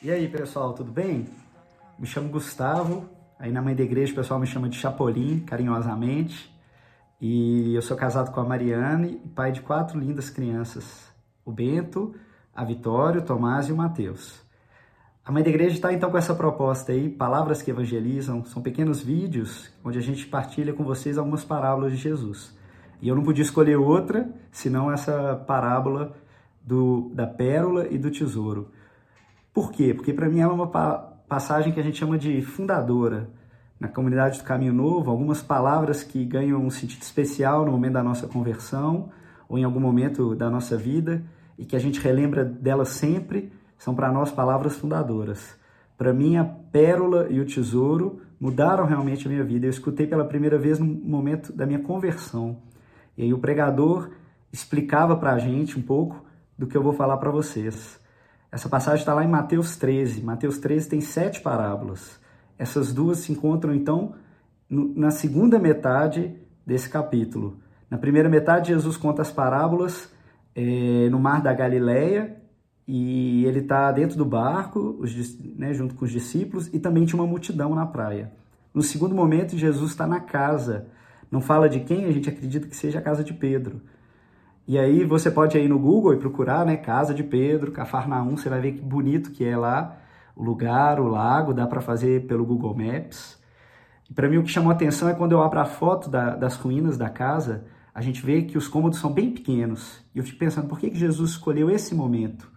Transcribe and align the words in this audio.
E 0.00 0.12
aí, 0.12 0.28
pessoal, 0.28 0.74
tudo 0.74 0.92
bem? 0.92 1.26
Me 1.98 2.06
chamo 2.06 2.28
Gustavo, 2.28 3.08
aí 3.36 3.50
na 3.50 3.60
mãe 3.60 3.74
da 3.74 3.82
igreja 3.82 4.12
o 4.12 4.14
pessoal 4.14 4.38
me 4.38 4.46
chama 4.46 4.68
de 4.68 4.76
Chapolin, 4.76 5.40
carinhosamente. 5.40 6.56
E 7.20 7.74
eu 7.74 7.82
sou 7.82 7.96
casado 7.96 8.30
com 8.30 8.40
a 8.40 8.44
Mariane 8.44 9.20
e 9.24 9.28
pai 9.28 9.50
de 9.50 9.60
quatro 9.60 9.98
lindas 9.98 10.30
crianças: 10.30 11.12
o 11.44 11.50
Bento, 11.50 12.14
a 12.54 12.64
Vitória, 12.64 13.20
o 13.20 13.24
Tomás 13.24 13.68
e 13.68 13.72
o 13.72 13.76
Mateus. 13.76 14.40
A 15.24 15.32
mãe 15.32 15.42
da 15.42 15.50
igreja 15.50 15.74
está 15.74 15.92
então 15.92 16.12
com 16.12 16.16
essa 16.16 16.32
proposta 16.32 16.92
aí, 16.92 17.08
Palavras 17.08 17.60
que 17.60 17.72
Evangelizam. 17.72 18.44
São 18.44 18.62
pequenos 18.62 19.02
vídeos 19.02 19.68
onde 19.84 19.98
a 19.98 20.02
gente 20.02 20.28
partilha 20.28 20.72
com 20.72 20.84
vocês 20.84 21.18
algumas 21.18 21.42
parábolas 21.42 21.90
de 21.90 21.98
Jesus. 21.98 22.56
E 23.02 23.08
eu 23.08 23.16
não 23.16 23.24
podia 23.24 23.42
escolher 23.42 23.74
outra 23.74 24.32
senão 24.52 24.92
essa 24.92 25.34
parábola 25.44 26.16
do, 26.62 27.10
da 27.12 27.26
pérola 27.26 27.88
e 27.88 27.98
do 27.98 28.12
tesouro. 28.12 28.70
Por 29.52 29.72
quê? 29.72 29.92
Porque 29.94 30.12
para 30.12 30.28
mim 30.28 30.40
ela 30.40 30.52
é 30.52 30.54
uma 30.54 30.66
passagem 30.66 31.72
que 31.72 31.80
a 31.80 31.82
gente 31.82 31.98
chama 31.98 32.18
de 32.18 32.40
fundadora. 32.42 33.30
Na 33.78 33.86
comunidade 33.86 34.38
do 34.38 34.44
Caminho 34.44 34.72
Novo, 34.72 35.10
algumas 35.10 35.40
palavras 35.40 36.02
que 36.02 36.24
ganham 36.24 36.60
um 36.64 36.70
sentido 36.70 37.02
especial 37.02 37.64
no 37.64 37.70
momento 37.70 37.92
da 37.92 38.02
nossa 38.02 38.26
conversão 38.26 39.10
ou 39.48 39.56
em 39.56 39.64
algum 39.64 39.78
momento 39.78 40.34
da 40.34 40.50
nossa 40.50 40.76
vida 40.76 41.22
e 41.56 41.64
que 41.64 41.76
a 41.76 41.78
gente 41.78 42.00
relembra 42.00 42.44
delas 42.44 42.88
sempre, 42.88 43.52
são 43.76 43.94
para 43.94 44.10
nós 44.10 44.30
palavras 44.30 44.76
fundadoras. 44.76 45.56
Para 45.96 46.12
mim, 46.12 46.36
a 46.36 46.44
pérola 46.44 47.26
e 47.30 47.40
o 47.40 47.44
tesouro 47.44 48.20
mudaram 48.40 48.84
realmente 48.84 49.26
a 49.26 49.30
minha 49.30 49.44
vida. 49.44 49.66
Eu 49.66 49.70
escutei 49.70 50.06
pela 50.06 50.24
primeira 50.24 50.58
vez 50.58 50.78
no 50.78 50.86
momento 50.86 51.52
da 51.52 51.66
minha 51.66 51.80
conversão. 51.80 52.58
E 53.16 53.22
aí 53.22 53.34
o 53.34 53.38
pregador 53.38 54.10
explicava 54.52 55.16
para 55.16 55.32
a 55.32 55.38
gente 55.38 55.78
um 55.78 55.82
pouco 55.82 56.24
do 56.56 56.66
que 56.66 56.76
eu 56.76 56.82
vou 56.82 56.92
falar 56.92 57.16
para 57.16 57.30
vocês. 57.30 58.00
Essa 58.50 58.68
passagem 58.68 59.00
está 59.00 59.12
lá 59.14 59.24
em 59.24 59.28
Mateus 59.28 59.76
13. 59.76 60.22
Mateus 60.22 60.58
13 60.58 60.88
tem 60.88 61.00
sete 61.00 61.40
parábolas. 61.40 62.18
Essas 62.58 62.92
duas 62.92 63.18
se 63.18 63.32
encontram, 63.32 63.74
então, 63.74 64.14
na 64.68 65.10
segunda 65.10 65.58
metade 65.58 66.34
desse 66.66 66.88
capítulo. 66.88 67.58
Na 67.90 67.96
primeira 67.98 68.28
metade, 68.28 68.68
Jesus 68.68 68.96
conta 68.96 69.22
as 69.22 69.30
parábolas 69.30 70.12
é, 70.54 71.08
no 71.10 71.20
mar 71.20 71.40
da 71.40 71.52
Galileia 71.52 72.36
e 72.86 73.44
ele 73.44 73.60
está 73.60 73.92
dentro 73.92 74.16
do 74.16 74.24
barco, 74.24 74.96
os, 74.98 75.38
né, 75.56 75.74
junto 75.74 75.94
com 75.94 76.04
os 76.04 76.10
discípulos, 76.10 76.68
e 76.72 76.78
também 76.78 77.04
tinha 77.04 77.20
uma 77.20 77.28
multidão 77.28 77.74
na 77.74 77.84
praia. 77.86 78.32
No 78.72 78.82
segundo 78.82 79.14
momento, 79.14 79.58
Jesus 79.58 79.90
está 79.90 80.06
na 80.06 80.20
casa. 80.20 80.86
Não 81.30 81.40
fala 81.40 81.68
de 81.68 81.80
quem, 81.80 82.06
a 82.06 82.10
gente 82.10 82.28
acredita 82.28 82.66
que 82.66 82.74
seja 82.74 82.98
a 82.98 83.02
casa 83.02 83.22
de 83.22 83.34
Pedro. 83.34 83.82
E 84.68 84.78
aí 84.78 85.02
você 85.02 85.30
pode 85.30 85.56
ir 85.56 85.66
no 85.66 85.78
Google 85.78 86.12
e 86.12 86.18
procurar, 86.18 86.66
né, 86.66 86.76
Casa 86.76 87.14
de 87.14 87.24
Pedro, 87.24 87.72
Cafarnaum, 87.72 88.36
você 88.36 88.50
vai 88.50 88.60
ver 88.60 88.72
que 88.72 88.82
bonito 88.82 89.30
que 89.30 89.42
é 89.42 89.56
lá, 89.56 89.96
o 90.36 90.44
lugar, 90.44 91.00
o 91.00 91.08
lago, 91.08 91.54
dá 91.54 91.66
para 91.66 91.80
fazer 91.80 92.26
pelo 92.26 92.44
Google 92.44 92.76
Maps. 92.76 93.42
E 94.10 94.12
para 94.12 94.28
mim 94.28 94.36
o 94.36 94.42
que 94.42 94.50
chamou 94.50 94.70
atenção 94.70 95.08
é 95.08 95.14
quando 95.14 95.32
eu 95.32 95.42
abro 95.42 95.58
a 95.58 95.64
foto 95.64 96.10
da, 96.10 96.36
das 96.36 96.54
ruínas 96.56 96.98
da 96.98 97.08
casa, 97.08 97.64
a 97.94 98.02
gente 98.02 98.20
vê 98.20 98.42
que 98.42 98.58
os 98.58 98.68
cômodos 98.68 98.98
são 98.98 99.10
bem 99.10 99.30
pequenos. 99.30 100.04
E 100.14 100.18
eu 100.18 100.24
fico 100.24 100.38
pensando, 100.38 100.68
por 100.68 100.78
que, 100.78 100.90
que 100.90 100.98
Jesus 100.98 101.30
escolheu 101.30 101.70
esse 101.70 101.94
momento? 101.94 102.52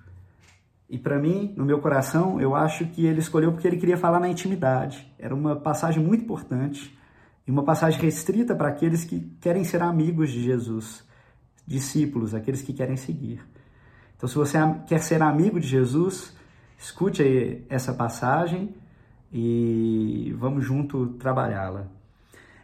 E 0.90 0.98
para 0.98 1.18
mim, 1.18 1.54
no 1.56 1.64
meu 1.64 1.80
coração, 1.80 2.42
eu 2.42 2.54
acho 2.54 2.88
que 2.88 3.06
ele 3.06 3.20
escolheu 3.20 3.54
porque 3.54 3.70
ele 3.70 3.78
queria 3.78 3.96
falar 3.96 4.20
na 4.20 4.28
intimidade. 4.28 5.10
Era 5.18 5.34
uma 5.34 5.56
passagem 5.56 6.04
muito 6.04 6.26
importante 6.26 6.94
e 7.48 7.52
uma 7.52 7.64
passagem 7.64 8.02
restrita 8.02 8.54
para 8.54 8.68
aqueles 8.68 9.06
que 9.06 9.22
querem 9.40 9.64
ser 9.64 9.82
amigos 9.82 10.30
de 10.30 10.44
Jesus 10.44 11.10
discípulos, 11.72 12.36
aqueles 12.36 12.62
que 12.62 12.74
querem 12.74 12.98
seguir. 12.98 13.42
Então, 14.16 14.30
se 14.30 14.36
você 14.36 14.58
quer 14.86 15.00
ser 15.00 15.22
amigo 15.22 15.60
de 15.60 15.68
Jesus, 15.68 16.36
escute 16.78 17.24
aí 17.24 17.66
essa 17.70 17.94
passagem 17.94 18.76
e 19.34 20.36
vamos 20.38 20.64
junto 20.64 21.08
trabalhá-la. 21.14 21.88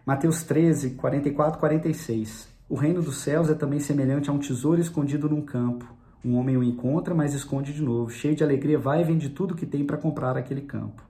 Mateus 0.05 0.43
13, 0.43 0.91
44, 0.91 1.59
46. 1.59 2.47
O 2.69 2.75
reino 2.75 3.01
dos 3.01 3.17
céus 3.17 3.49
é 3.49 3.53
também 3.53 3.79
semelhante 3.79 4.29
a 4.29 4.33
um 4.33 4.37
tesouro 4.37 4.79
escondido 4.79 5.29
num 5.29 5.41
campo. 5.41 5.91
Um 6.23 6.35
homem 6.35 6.57
o 6.57 6.63
encontra, 6.63 7.15
mas 7.15 7.33
esconde 7.33 7.73
de 7.73 7.81
novo. 7.81 8.09
Cheio 8.09 8.35
de 8.35 8.43
alegria, 8.43 8.77
vai 8.77 9.01
e 9.01 9.03
vende 9.03 9.29
tudo 9.29 9.55
que 9.55 9.65
tem 9.65 9.85
para 9.85 9.97
comprar 9.97 10.37
aquele 10.37 10.61
campo. 10.61 11.01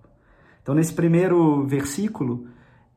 Então, 0.61 0.75
nesse 0.75 0.93
primeiro 0.93 1.66
versículo, 1.66 2.47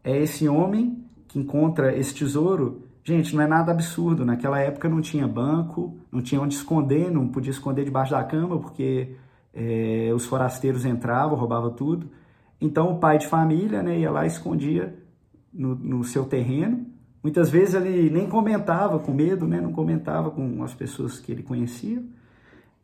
é 0.04 0.16
esse 0.18 0.48
homem 0.48 1.04
que 1.26 1.38
encontra 1.38 1.96
esse 1.96 2.14
tesouro 2.14 2.89
Gente, 3.02 3.34
não 3.34 3.42
é 3.42 3.46
nada 3.46 3.72
absurdo. 3.72 4.24
Naquela 4.24 4.58
época 4.60 4.88
não 4.88 5.00
tinha 5.00 5.26
banco, 5.26 5.98
não 6.12 6.20
tinha 6.20 6.40
onde 6.40 6.54
esconder, 6.54 7.10
não 7.10 7.28
podia 7.28 7.50
esconder 7.50 7.84
debaixo 7.84 8.12
da 8.12 8.22
cama 8.22 8.58
porque 8.58 9.16
é, 9.54 10.10
os 10.14 10.26
forasteiros 10.26 10.84
entravam, 10.84 11.36
roubavam 11.36 11.70
tudo. 11.70 12.10
Então 12.60 12.92
o 12.92 12.98
pai 12.98 13.18
de 13.18 13.26
família 13.26 13.82
né, 13.82 13.98
ia 13.98 14.10
lá 14.10 14.24
e 14.24 14.28
escondia 14.28 14.94
no, 15.52 15.74
no, 15.74 16.04
seu 16.04 16.24
terreno. 16.24 16.86
Muitas 17.22 17.50
vezes 17.50 17.74
ele 17.74 18.10
nem 18.10 18.28
comentava 18.28 18.98
com 18.98 19.12
medo, 19.12 19.46
né, 19.46 19.60
não 19.60 19.72
comentava 19.72 20.30
com 20.30 20.62
as 20.62 20.74
pessoas 20.74 21.18
que 21.18 21.32
ele 21.32 21.42
conhecia. 21.42 22.02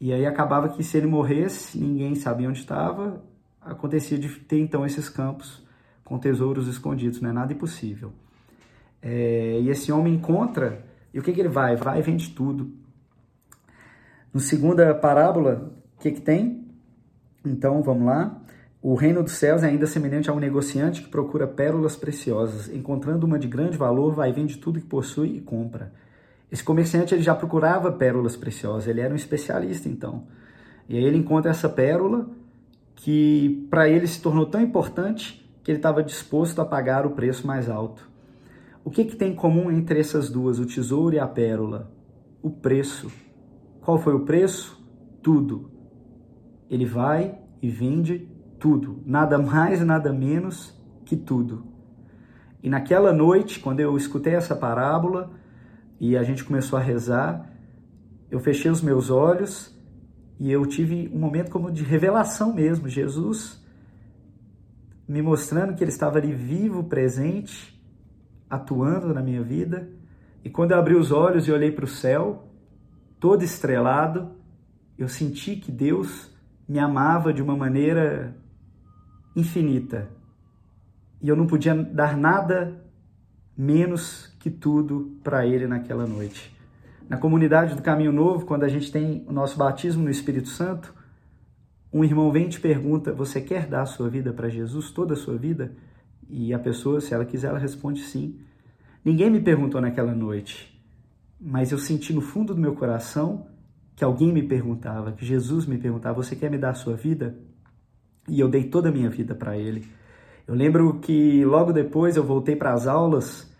E 0.00 0.12
aí 0.12 0.26
acabava 0.26 0.68
que 0.68 0.82
se 0.82 0.96
ele 0.96 1.06
morresse, 1.06 1.78
ninguém 1.78 2.14
sabia 2.14 2.48
onde 2.48 2.58
estava. 2.58 3.22
Acontecia 3.60 4.18
de 4.18 4.28
ter 4.28 4.60
então 4.60 4.84
esses 4.84 5.08
campos 5.08 5.64
com 6.04 6.18
tesouros 6.18 6.68
escondidos, 6.68 7.20
não 7.20 7.30
é 7.30 7.32
nada 7.32 7.52
impossível. 7.52 8.12
É, 9.08 9.60
e 9.60 9.70
esse 9.70 9.92
homem 9.92 10.14
encontra, 10.14 10.84
e 11.14 11.20
o 11.20 11.22
que, 11.22 11.32
que 11.32 11.38
ele 11.38 11.48
vai? 11.48 11.76
Vai 11.76 12.00
e 12.00 12.02
vende 12.02 12.30
tudo. 12.30 12.72
No 14.34 14.40
segunda 14.40 14.92
parábola, 14.96 15.72
o 15.96 16.02
que, 16.02 16.10
que 16.10 16.20
tem? 16.20 16.66
Então, 17.44 17.84
vamos 17.84 18.04
lá. 18.04 18.42
O 18.82 18.96
reino 18.96 19.22
dos 19.22 19.34
céus 19.34 19.62
é 19.62 19.68
ainda 19.68 19.86
semelhante 19.86 20.28
a 20.28 20.32
um 20.32 20.40
negociante 20.40 21.02
que 21.02 21.08
procura 21.08 21.46
pérolas 21.46 21.94
preciosas. 21.94 22.68
Encontrando 22.68 23.24
uma 23.24 23.38
de 23.38 23.46
grande 23.46 23.78
valor, 23.78 24.12
vai 24.12 24.30
e 24.30 24.32
vende 24.32 24.58
tudo 24.58 24.80
que 24.80 24.86
possui 24.86 25.36
e 25.36 25.40
compra. 25.40 25.92
Esse 26.50 26.64
comerciante 26.64 27.14
ele 27.14 27.22
já 27.22 27.34
procurava 27.34 27.92
pérolas 27.92 28.36
preciosas, 28.36 28.88
ele 28.88 29.00
era 29.00 29.12
um 29.12 29.16
especialista 29.16 29.88
então. 29.88 30.24
E 30.88 30.96
aí 30.96 31.04
ele 31.04 31.18
encontra 31.18 31.52
essa 31.52 31.68
pérola 31.68 32.28
que 32.96 33.68
para 33.70 33.88
ele 33.88 34.08
se 34.08 34.20
tornou 34.20 34.46
tão 34.46 34.60
importante 34.60 35.48
que 35.62 35.70
ele 35.70 35.78
estava 35.78 36.02
disposto 36.02 36.60
a 36.60 36.64
pagar 36.64 37.06
o 37.06 37.10
preço 37.10 37.46
mais 37.46 37.68
alto. 37.68 38.15
O 38.86 38.90
que, 38.90 39.04
que 39.04 39.16
tem 39.16 39.32
em 39.32 39.34
comum 39.34 39.68
entre 39.68 39.98
essas 39.98 40.30
duas, 40.30 40.60
o 40.60 40.64
tesouro 40.64 41.16
e 41.16 41.18
a 41.18 41.26
pérola? 41.26 41.90
O 42.40 42.48
preço. 42.48 43.10
Qual 43.80 43.98
foi 43.98 44.14
o 44.14 44.24
preço? 44.24 44.80
Tudo. 45.20 45.72
Ele 46.70 46.86
vai 46.86 47.36
e 47.60 47.68
vende 47.68 48.30
tudo, 48.60 49.02
nada 49.04 49.38
mais, 49.38 49.84
nada 49.84 50.12
menos 50.12 50.72
que 51.04 51.16
tudo. 51.16 51.66
E 52.62 52.70
naquela 52.70 53.12
noite, 53.12 53.58
quando 53.58 53.80
eu 53.80 53.96
escutei 53.96 54.34
essa 54.34 54.54
parábola 54.54 55.32
e 55.98 56.16
a 56.16 56.22
gente 56.22 56.44
começou 56.44 56.78
a 56.78 56.82
rezar, 56.82 57.52
eu 58.30 58.38
fechei 58.38 58.70
os 58.70 58.80
meus 58.80 59.10
olhos 59.10 59.76
e 60.38 60.48
eu 60.52 60.64
tive 60.64 61.10
um 61.12 61.18
momento 61.18 61.50
como 61.50 61.72
de 61.72 61.82
revelação 61.82 62.54
mesmo. 62.54 62.88
Jesus 62.88 63.60
me 65.08 65.20
mostrando 65.20 65.74
que 65.74 65.82
ele 65.82 65.90
estava 65.90 66.18
ali 66.18 66.32
vivo, 66.32 66.84
presente 66.84 67.75
atuando 68.48 69.12
na 69.12 69.22
minha 69.22 69.42
vida. 69.42 69.88
E 70.44 70.50
quando 70.50 70.72
eu 70.72 70.78
abri 70.78 70.94
os 70.94 71.10
olhos 71.10 71.46
e 71.46 71.52
olhei 71.52 71.72
para 71.72 71.84
o 71.84 71.88
céu, 71.88 72.48
todo 73.18 73.42
estrelado, 73.42 74.30
eu 74.98 75.08
senti 75.08 75.56
que 75.56 75.70
Deus 75.72 76.30
me 76.68 76.78
amava 76.78 77.32
de 77.32 77.42
uma 77.42 77.56
maneira 77.56 78.36
infinita. 79.34 80.08
E 81.20 81.28
eu 81.28 81.36
não 81.36 81.46
podia 81.46 81.74
dar 81.74 82.16
nada 82.16 82.82
menos 83.56 84.34
que 84.38 84.50
tudo 84.50 85.18
para 85.22 85.46
Ele 85.46 85.66
naquela 85.66 86.06
noite. 86.06 86.54
Na 87.08 87.16
comunidade 87.16 87.74
do 87.74 87.82
Caminho 87.82 88.12
Novo, 88.12 88.46
quando 88.46 88.64
a 88.64 88.68
gente 88.68 88.90
tem 88.90 89.24
o 89.28 89.32
nosso 89.32 89.56
batismo 89.56 90.02
no 90.02 90.10
Espírito 90.10 90.48
Santo, 90.48 90.94
um 91.92 92.04
irmão 92.04 92.30
vem 92.32 92.46
e 92.46 92.48
te 92.48 92.60
pergunta: 92.60 93.12
Você 93.12 93.40
quer 93.40 93.66
dar 93.66 93.82
a 93.82 93.86
sua 93.86 94.08
vida 94.08 94.32
para 94.32 94.48
Jesus, 94.48 94.90
toda 94.90 95.14
a 95.14 95.16
sua 95.16 95.36
vida? 95.36 95.72
E 96.28 96.52
a 96.52 96.58
pessoa, 96.58 97.00
se 97.00 97.14
ela 97.14 97.24
quiser, 97.24 97.48
ela 97.48 97.58
responde 97.58 98.00
sim. 98.00 98.38
Ninguém 99.04 99.30
me 99.30 99.40
perguntou 99.40 99.80
naquela 99.80 100.14
noite, 100.14 100.76
mas 101.40 101.70
eu 101.70 101.78
senti 101.78 102.12
no 102.12 102.20
fundo 102.20 102.54
do 102.54 102.60
meu 102.60 102.74
coração 102.74 103.46
que 103.94 104.04
alguém 104.04 104.32
me 104.32 104.42
perguntava, 104.42 105.12
que 105.12 105.24
Jesus 105.24 105.66
me 105.66 105.78
perguntava: 105.78 106.22
Você 106.22 106.36
quer 106.36 106.50
me 106.50 106.58
dar 106.58 106.70
a 106.70 106.74
sua 106.74 106.96
vida? 106.96 107.38
E 108.28 108.40
eu 108.40 108.48
dei 108.48 108.64
toda 108.64 108.88
a 108.88 108.92
minha 108.92 109.08
vida 109.08 109.34
para 109.34 109.56
Ele. 109.56 109.88
Eu 110.46 110.54
lembro 110.54 110.98
que 111.00 111.44
logo 111.44 111.72
depois 111.72 112.16
eu 112.16 112.24
voltei 112.24 112.54
para 112.54 112.72
as 112.72 112.86
aulas 112.86 113.52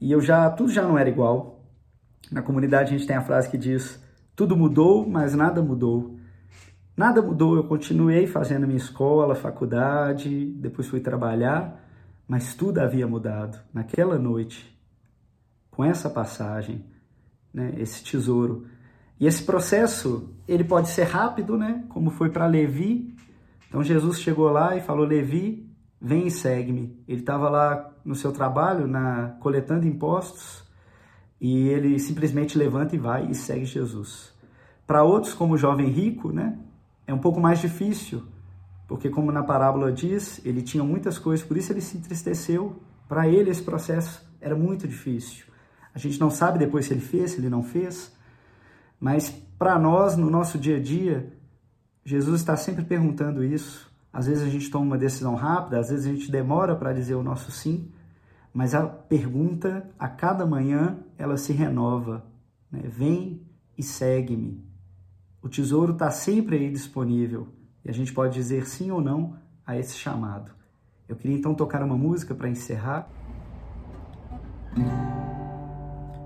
e 0.00 0.12
eu 0.12 0.20
já 0.20 0.50
tudo 0.50 0.70
já 0.70 0.82
não 0.82 0.98
era 0.98 1.08
igual. 1.08 1.64
Na 2.30 2.42
comunidade 2.42 2.94
a 2.94 2.98
gente 2.98 3.06
tem 3.06 3.16
a 3.16 3.22
frase 3.22 3.48
que 3.50 3.56
diz: 3.56 4.02
tudo 4.36 4.56
mudou, 4.56 5.08
mas 5.08 5.34
nada 5.34 5.62
mudou. 5.62 6.16
Nada 6.96 7.22
mudou, 7.22 7.56
eu 7.56 7.64
continuei 7.64 8.26
fazendo 8.26 8.66
minha 8.66 8.76
escola, 8.76 9.34
faculdade, 9.34 10.46
depois 10.56 10.88
fui 10.88 10.98
trabalhar, 11.00 11.87
mas 12.28 12.54
tudo 12.54 12.78
havia 12.78 13.06
mudado. 13.06 13.58
Naquela 13.72 14.18
noite, 14.18 14.78
com 15.70 15.82
essa 15.82 16.10
passagem, 16.10 16.84
né, 17.52 17.72
esse 17.78 18.04
tesouro. 18.04 18.66
E 19.18 19.26
esse 19.26 19.42
processo, 19.42 20.34
ele 20.46 20.62
pode 20.62 20.90
ser 20.90 21.04
rápido, 21.04 21.56
né, 21.56 21.84
como 21.88 22.10
foi 22.10 22.28
para 22.30 22.46
Levi, 22.46 23.16
Então 23.68 23.82
Jesus 23.82 24.20
chegou 24.20 24.50
lá 24.50 24.76
e 24.76 24.80
falou: 24.80 25.04
Levi, 25.04 25.70
vem 26.00 26.26
e 26.26 26.30
segue-me. 26.30 26.98
Ele 27.06 27.20
estava 27.20 27.48
lá 27.50 27.90
no 28.04 28.14
seu 28.14 28.32
trabalho, 28.32 28.86
na 28.86 29.36
coletando 29.40 29.86
impostos, 29.86 30.64
e 31.40 31.68
ele 31.68 31.98
simplesmente 31.98 32.56
levanta 32.56 32.94
e 32.94 32.98
vai 32.98 33.30
e 33.30 33.34
segue 33.34 33.64
Jesus. 33.64 34.32
Para 34.86 35.02
outros, 35.02 35.34
como 35.34 35.54
o 35.54 35.58
jovem 35.58 35.88
rico, 35.88 36.32
né, 36.32 36.58
é 37.06 37.12
um 37.12 37.18
pouco 37.18 37.38
mais 37.38 37.58
difícil, 37.60 38.22
porque 38.88 39.10
como 39.10 39.30
na 39.30 39.44
parábola 39.44 39.92
diz, 39.92 40.40
ele 40.46 40.62
tinha 40.62 40.82
muitas 40.82 41.18
coisas, 41.18 41.44
por 41.44 41.58
isso 41.58 41.70
ele 41.70 41.82
se 41.82 41.98
entristeceu. 41.98 42.82
Para 43.06 43.28
ele 43.28 43.50
esse 43.50 43.62
processo 43.62 44.26
era 44.40 44.56
muito 44.56 44.88
difícil. 44.88 45.44
A 45.94 45.98
gente 45.98 46.18
não 46.18 46.30
sabe 46.30 46.58
depois 46.58 46.86
se 46.86 46.94
ele 46.94 47.02
fez, 47.02 47.32
se 47.32 47.38
ele 47.38 47.50
não 47.50 47.62
fez, 47.62 48.10
mas 48.98 49.28
para 49.58 49.78
nós, 49.78 50.16
no 50.16 50.30
nosso 50.30 50.58
dia 50.58 50.78
a 50.78 50.80
dia, 50.80 51.30
Jesus 52.02 52.40
está 52.40 52.56
sempre 52.56 52.82
perguntando 52.82 53.44
isso. 53.44 53.92
Às 54.10 54.26
vezes 54.26 54.42
a 54.42 54.48
gente 54.48 54.70
toma 54.70 54.86
uma 54.86 54.98
decisão 54.98 55.34
rápida, 55.34 55.78
às 55.78 55.90
vezes 55.90 56.06
a 56.06 56.10
gente 56.10 56.30
demora 56.30 56.74
para 56.74 56.94
dizer 56.94 57.14
o 57.14 57.22
nosso 57.22 57.50
sim, 57.50 57.92
mas 58.54 58.74
a 58.74 58.86
pergunta 58.86 59.90
a 59.98 60.08
cada 60.08 60.46
manhã 60.46 60.98
ela 61.18 61.36
se 61.36 61.52
renova. 61.52 62.24
Né? 62.72 62.80
Vem 62.84 63.42
e 63.76 63.82
segue-me. 63.82 64.66
O 65.42 65.48
tesouro 65.48 65.92
está 65.92 66.10
sempre 66.10 66.56
aí 66.56 66.70
disponível 66.70 67.57
e 67.84 67.90
a 67.90 67.92
gente 67.92 68.12
pode 68.12 68.34
dizer 68.34 68.66
sim 68.66 68.90
ou 68.90 69.00
não 69.00 69.36
a 69.66 69.76
esse 69.76 69.96
chamado. 69.96 70.52
Eu 71.08 71.16
queria 71.16 71.36
então 71.36 71.54
tocar 71.54 71.82
uma 71.82 71.96
música 71.96 72.34
para 72.34 72.48
encerrar. 72.48 73.08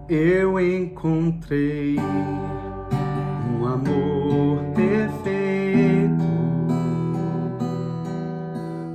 Eu 0.09 0.59
encontrei 0.59 1.97
um 1.99 3.67
amor 3.67 4.65
perfeito, 4.75 6.25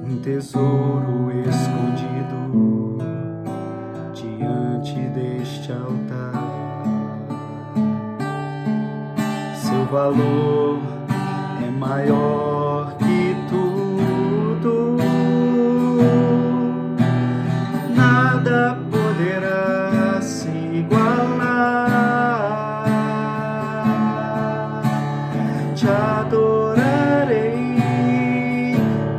um 0.03 0.21
tesouro 0.21 1.31
escondido 1.39 2.97
diante 4.13 4.99
deste 5.09 5.71
altar. 5.71 6.33
Seu 9.55 9.85
valor 9.85 11.06
é 11.67 11.69
maior 11.69 12.95
que 12.97 13.35
tudo, 13.49 14.95
nada 17.93 18.77
poderá 18.89 20.21
se 20.21 20.47
igualar. 20.47 21.97
Te 25.75 25.87
adorarei 25.89 27.35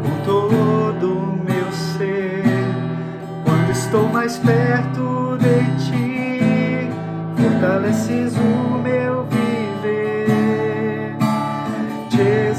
com 0.03 0.25
todo 0.25 1.07
meu 1.45 1.71
ser 1.73 2.45
quando 3.45 3.71
estou 3.71 4.09
mais 4.09 4.39
perto 4.39 5.37
de 5.39 5.65
ti. 5.85 6.89
Fortaleces 7.37 8.35
o 8.37 8.79
meu 8.79 9.27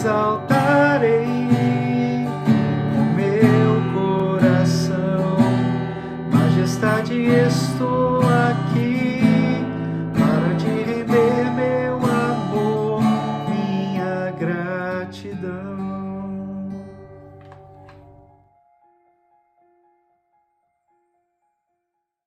te 0.01 0.58